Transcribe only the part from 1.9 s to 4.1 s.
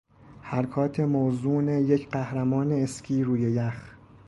قهرمان اسکی روی یخ